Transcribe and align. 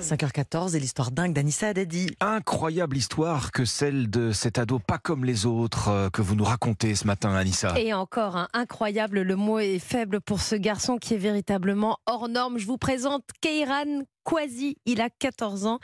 5h14 0.00 0.76
et 0.76 0.80
l'histoire 0.80 1.10
dingue 1.10 1.32
d'Anissa 1.32 1.68
Haddadi. 1.68 2.10
Incroyable 2.20 2.96
histoire 2.96 3.52
que 3.52 3.64
celle 3.64 4.10
de 4.10 4.32
cet 4.32 4.58
ado 4.58 4.78
pas 4.78 4.98
comme 4.98 5.24
les 5.24 5.46
autres 5.46 5.88
euh, 5.88 6.10
que 6.10 6.22
vous 6.22 6.34
nous 6.34 6.44
racontez 6.44 6.94
ce 6.94 7.06
matin, 7.06 7.34
Anissa. 7.34 7.78
Et 7.78 7.92
encore, 7.92 8.36
hein, 8.36 8.48
incroyable, 8.52 9.20
le 9.22 9.36
mot 9.36 9.58
est 9.58 9.78
faible 9.78 10.20
pour 10.20 10.40
ce 10.40 10.54
garçon 10.54 10.96
qui 10.96 11.14
est 11.14 11.18
véritablement 11.18 11.98
hors 12.06 12.28
norme. 12.28 12.58
Je 12.58 12.66
vous 12.66 12.78
présente 12.78 13.24
Keiran 13.40 14.02
Kwasi, 14.24 14.76
il 14.86 15.00
a 15.00 15.08
14 15.10 15.66
ans 15.66 15.78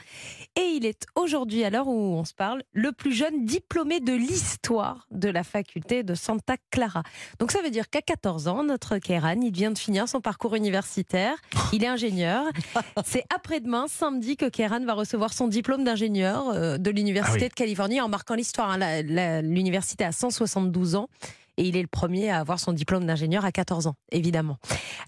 et 0.57 0.61
il 0.77 0.85
est 0.87 1.07
aujourd'hui, 1.15 1.65
à 1.65 1.71
l'heure 1.71 1.89
où 1.89 1.93
on 2.17 2.25
se 2.25 2.35
parle, 2.35 2.63
le 2.73 2.93
plus 2.93 3.13
jeune 3.13 3.45
diplômé 3.47 4.01
de 4.01 4.13
l'histoire 4.13 5.07
de 5.11 5.29
la 5.29 5.43
faculté 5.43 6.03
de 6.03 6.15
Santa 6.15 6.57
Clara. 6.71 7.03
Donc 7.39 7.51
ça 7.53 7.63
veut 7.63 7.71
dire 7.71 7.89
qu'à 7.91 8.03
14 8.03 8.49
ans, 8.49 8.63
notre 8.63 8.99
Keiran, 8.99 9.41
il 9.41 9.53
vient 9.53 9.71
de 9.71 9.79
finir 9.79 10.09
son 10.09 10.21
parcours 10.21 10.55
universitaire, 10.55 11.37
il 11.73 11.83
est 11.83 11.89
ingénieur. 11.89 12.45
C'est 13.05 13.25
après-demain, 13.35 13.87
samedi, 13.89 14.37
que 14.37 14.47
Keiran 14.49 14.85
va 14.85 14.95
recevoir 14.95 15.33
son 15.33 15.49
diplôme 15.49 15.85
d'ingénieur 15.85 16.49
euh, 16.51 16.79
de 16.79 16.91
l'Université 16.91 17.39
Ah 17.41 17.43
oui. 17.45 17.49
de 17.49 17.55
Californie 17.55 18.01
en 18.01 18.09
marquant 18.09 18.35
l'histoire. 18.35 18.71
hein. 18.71 19.41
L'université 19.43 20.05
a 20.05 20.13
172 20.13 20.95
ans 20.97 21.09
et 21.57 21.65
il 21.67 21.77
est 21.77 21.83
le 21.83 21.89
premier 21.89 22.31
à 22.31 22.39
avoir 22.41 22.61
son 22.61 22.73
diplôme 22.73 23.07
d'ingénieur 23.07 23.45
à 23.45 23.53
14 23.53 23.87
ans, 23.87 23.95
évidemment. 24.13 24.59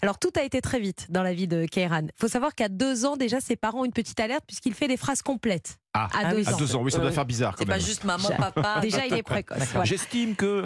Alors 0.01 0.17
tout 0.19 0.31
a 0.37 0.43
été 0.43 0.61
très 0.61 0.79
vite 0.79 1.07
dans 1.09 1.23
la 1.23 1.33
vie 1.33 1.47
de 1.47 1.65
Keiran. 1.65 2.03
Il 2.03 2.11
faut 2.15 2.27
savoir 2.27 2.55
qu'à 2.55 2.69
deux 2.69 3.05
ans 3.05 3.17
déjà, 3.17 3.39
ses 3.39 3.55
parents 3.55 3.81
ont 3.81 3.85
une 3.85 3.93
petite 3.93 4.19
alerte 4.19 4.43
puisqu'il 4.47 4.73
fait 4.73 4.87
des 4.87 4.97
phrases 4.97 5.21
complètes. 5.21 5.77
Ah, 5.93 6.07
à 6.15 6.33
deux 6.33 6.47
à 6.47 6.53
ans. 6.53 6.57
deux 6.57 6.75
ans, 6.75 6.81
oui, 6.83 6.91
ça 6.91 6.99
doit 6.99 7.11
faire 7.11 7.25
bizarre 7.25 7.55
quand 7.55 7.63
C'est 7.63 7.65
pas 7.65 7.79
juste 7.79 8.03
maman, 8.03 8.29
papa. 8.37 8.79
Déjà, 8.81 9.07
il 9.07 9.13
est 9.15 9.23
précoce. 9.23 9.57
voilà. 9.71 9.85
J'estime 9.85 10.35
que. 10.35 10.63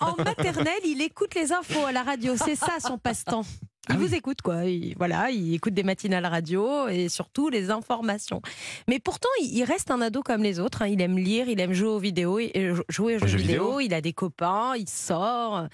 En, 0.00 0.10
en 0.12 0.14
maternelle, 0.22 0.72
il 0.84 1.02
écoute 1.02 1.34
les 1.34 1.52
infos 1.52 1.84
à 1.86 1.90
la 1.92 2.04
radio. 2.04 2.34
C'est 2.36 2.54
ça 2.54 2.78
son 2.78 2.96
passe-temps. 2.96 3.42
Il 3.88 3.94
Ah 3.94 3.98
vous 3.98 4.14
écoute 4.14 4.42
quoi. 4.42 4.66
Il, 4.66 4.94
voilà, 4.98 5.30
il 5.30 5.54
écoute 5.54 5.74
des 5.74 5.82
matinales 5.82 6.26
radio 6.26 6.86
et 6.88 7.08
surtout 7.08 7.48
les 7.48 7.70
informations. 7.70 8.42
Mais 8.88 8.98
pourtant, 8.98 9.28
il, 9.40 9.56
il 9.56 9.64
reste 9.64 9.90
un 9.90 10.00
ado 10.00 10.22
comme 10.22 10.42
les 10.42 10.60
autres. 10.60 10.82
hein. 10.82 10.86
Il 10.88 11.00
aime 11.00 11.18
lire, 11.18 11.48
il 11.48 11.58
aime 11.60 11.72
jouer 11.72 11.88
aux 11.88 11.98
vidéos, 11.98 12.38
et, 12.38 12.50
et 12.54 12.72
jouer 12.88 13.16
aux 13.16 13.20
jeux, 13.20 13.26
jeux 13.26 13.38
vidéo. 13.38 13.64
vidéo. 13.64 13.80
Il 13.80 13.94
a 13.94 14.00
des 14.00 14.12
copains, 14.12 14.74
il 14.76 14.88
sort. 14.88 15.66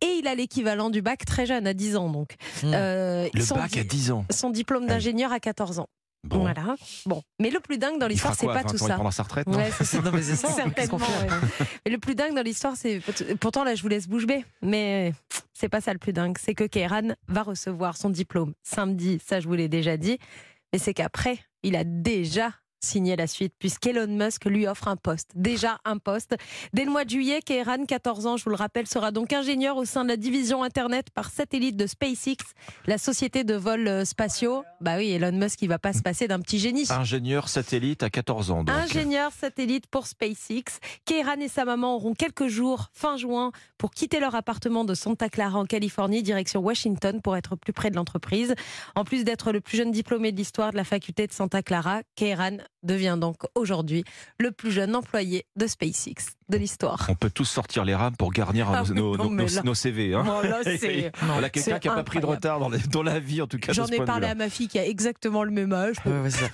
Et 0.00 0.18
il 0.20 0.26
a 0.26 0.34
l'équivalent 0.34 0.90
du 0.90 1.02
bac 1.02 1.24
très 1.24 1.46
jeune, 1.46 1.66
à 1.66 1.72
10 1.74 1.96
ans 1.96 2.08
donc. 2.10 2.34
Hmm. 2.62 2.72
Euh, 2.74 3.28
Le 3.32 3.40
son 3.40 3.54
bac 3.56 3.70
di- 3.70 3.78
à 3.80 3.84
10 3.84 4.10
ans. 4.12 4.24
son 4.30 4.50
diplôme 4.50 4.86
d'ingénieur 4.86 5.32
à 5.32 5.40
14 5.40 5.78
ans. 5.78 5.88
Bon. 6.24 6.40
Voilà. 6.40 6.74
Bon, 7.04 7.22
mais 7.38 7.50
le 7.50 7.60
plus 7.60 7.76
dingue 7.76 7.98
dans 8.00 8.06
l'histoire, 8.06 8.34
c'est 8.34 8.46
pas 8.46 8.62
20 8.62 8.70
tout 8.70 8.78
ça. 8.78 8.94
prendra 8.94 9.12
sa 9.12 9.22
retraite, 9.24 9.46
non 9.46 9.58
Ouais, 9.58 9.70
c'est 9.76 9.84
ça. 9.84 10.00
Non, 10.04 10.10
mais 10.12 10.22
c'est 10.22 10.36
ça. 10.36 10.48
Certainement. 10.48 10.90
qu'on 10.90 10.98
fait 10.98 11.30
ouais. 11.30 11.66
Mais 11.84 11.92
le 11.92 11.98
plus 11.98 12.14
dingue 12.14 12.34
dans 12.34 12.42
l'histoire, 12.42 12.74
c'est 12.76 13.00
pourtant 13.40 13.62
là, 13.64 13.74
je 13.74 13.82
vous 13.82 13.88
laisse 13.88 14.08
bouche 14.08 14.26
bée, 14.26 14.44
mais 14.62 15.12
c'est 15.52 15.68
pas 15.68 15.80
ça 15.80 15.92
le 15.92 15.98
plus 15.98 16.12
dingue. 16.12 16.36
C'est 16.40 16.54
que 16.54 16.64
Keiran 16.64 17.14
va 17.28 17.42
recevoir 17.42 17.96
son 17.96 18.10
diplôme 18.10 18.54
samedi. 18.62 19.20
Ça, 19.24 19.40
je 19.40 19.46
vous 19.46 19.54
l'ai 19.54 19.68
déjà 19.68 19.96
dit. 19.96 20.18
Mais 20.72 20.78
c'est 20.78 20.94
qu'après, 20.94 21.38
il 21.62 21.76
a 21.76 21.84
déjà 21.84 22.50
signé 22.84 23.16
la 23.16 23.26
suite, 23.26 23.54
puisqu'Elon 23.58 24.06
Musk 24.06 24.44
lui 24.44 24.66
offre 24.66 24.88
un 24.88 24.96
poste. 24.96 25.30
Déjà 25.34 25.78
un 25.84 25.98
poste. 25.98 26.36
Dès 26.72 26.84
le 26.84 26.90
mois 26.90 27.04
de 27.04 27.10
juillet, 27.10 27.40
Keiran, 27.42 27.84
14 27.86 28.26
ans, 28.26 28.36
je 28.36 28.44
vous 28.44 28.50
le 28.50 28.56
rappelle, 28.56 28.86
sera 28.86 29.10
donc 29.10 29.32
ingénieur 29.32 29.76
au 29.76 29.84
sein 29.84 30.04
de 30.04 30.08
la 30.08 30.16
division 30.16 30.62
Internet 30.62 31.10
par 31.10 31.30
satellite 31.30 31.76
de 31.76 31.86
SpaceX, 31.86 32.36
la 32.86 32.98
société 32.98 33.44
de 33.44 33.54
vols 33.54 33.88
euh, 33.88 34.04
spatiaux. 34.04 34.64
Bah 34.80 34.96
oui, 34.98 35.10
Elon 35.10 35.32
Musk, 35.32 35.62
il 35.62 35.68
va 35.68 35.78
pas 35.78 35.92
se 35.92 36.02
passer 36.02 36.28
d'un 36.28 36.40
petit 36.40 36.58
génie. 36.58 36.86
Ingénieur 36.90 37.48
satellite 37.48 38.02
à 38.02 38.10
14 38.10 38.50
ans. 38.50 38.64
Donc. 38.64 38.74
Ingénieur 38.74 39.32
satellite 39.32 39.86
pour 39.86 40.06
SpaceX. 40.06 40.78
Keiran 41.04 41.40
et 41.40 41.48
sa 41.48 41.64
maman 41.64 41.96
auront 41.96 42.14
quelques 42.14 42.48
jours, 42.48 42.90
fin 42.92 43.16
juin, 43.16 43.50
pour 43.78 43.90
quitter 43.90 44.20
leur 44.20 44.34
appartement 44.34 44.84
de 44.84 44.94
Santa 44.94 45.28
Clara 45.28 45.58
en 45.58 45.64
Californie, 45.64 46.22
direction 46.22 46.60
Washington, 46.60 47.20
pour 47.22 47.36
être 47.36 47.56
plus 47.56 47.72
près 47.72 47.90
de 47.90 47.96
l'entreprise. 47.96 48.54
En 48.94 49.04
plus 49.04 49.24
d'être 49.24 49.52
le 49.52 49.60
plus 49.60 49.78
jeune 49.78 49.90
diplômé 49.90 50.32
de 50.32 50.36
l'histoire 50.36 50.72
de 50.72 50.76
la 50.76 50.84
faculté 50.84 51.26
de 51.26 51.32
Santa 51.32 51.62
Clara, 51.62 52.02
Keiran 52.16 52.58
devient 52.82 53.16
donc 53.18 53.36
aujourd'hui 53.54 54.04
le 54.38 54.50
plus 54.50 54.70
jeune 54.70 54.94
employé 54.94 55.46
de 55.56 55.66
SpaceX 55.66 56.14
de 56.50 56.58
l'histoire. 56.58 57.06
On 57.08 57.14
peut 57.14 57.30
tous 57.30 57.46
sortir 57.46 57.84
les 57.86 57.94
rames 57.94 58.16
pour 58.16 58.30
garnir 58.30 58.68
Ah 58.70 58.82
nos, 58.86 58.94
non, 58.94 59.16
nos- 59.16 59.30
nos- 59.30 59.46
là- 59.46 59.62
nos 59.64 59.74
CV. 59.74 60.14
hein. 60.14 60.22
Voilà 60.24 60.62
quelqu'un 61.50 61.78
qui 61.78 61.88
n'a 61.88 61.94
pas 61.94 62.02
pris 62.04 62.20
de 62.20 62.26
retard 62.26 62.58
dans, 62.60 62.68
les- 62.68 62.78
dans 62.78 63.02
la 63.02 63.18
vie, 63.20 63.40
en 63.40 63.46
tout 63.46 63.58
cas. 63.58 63.72
J'en 63.72 63.86
ai 63.86 64.04
parlé 64.04 64.26
à 64.26 64.34
ma 64.34 64.50
fille 64.50 64.68
qui 64.68 64.78
a 64.78 64.86
exactement 64.86 65.42
le 65.44 65.50
même 65.50 65.72
âge. 65.72 65.96
Ça. 66.04 66.10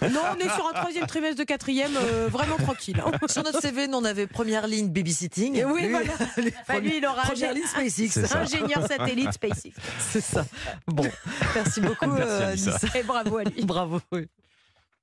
Non, 0.09 0.21
on 0.37 0.39
est 0.39 0.49
sur 0.55 0.69
un 0.69 0.73
troisième 0.81 1.07
trimestre 1.07 1.39
de 1.39 1.45
quatrième, 1.45 1.97
euh, 1.97 2.29
vraiment 2.31 2.57
tranquille. 2.57 3.03
hein. 3.05 3.11
Sur 3.29 3.43
notre 3.43 3.61
CV, 3.61 3.89
nous, 3.89 3.99
on 3.99 4.05
avait 4.05 4.29
première 4.29 4.69
ligne 4.69 4.89
babysitting. 4.91 5.57
Et 5.57 5.65
oui, 5.65 5.83
Lui, 5.83 5.91
voilà. 5.91 6.13
Bah, 6.69 6.79
lui, 6.79 6.99
il 6.99 7.07
aura 7.07 7.23
première 7.23 7.53
ligne 7.55 7.67
SpaceX. 7.67 8.33
Ingénieur 8.37 8.87
satellite 8.87 9.33
SpaceX. 9.33 9.73
C'est 9.99 10.21
ça. 10.21 10.45
Bon, 10.87 11.07
merci 11.57 11.81
beaucoup, 11.81 12.07
Merci, 12.07 12.31
euh. 12.31 12.53
Anissa. 12.53 12.99
Et 12.99 13.03
bravo 13.03 13.39
à 13.39 13.45
lui. 13.45 13.65
Bravo. 13.65 14.01
oui. 14.13 14.29